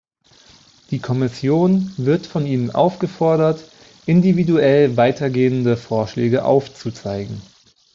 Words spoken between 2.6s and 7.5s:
aufgefordert, individuell weitergehende Vorschläge aufzuzeigen.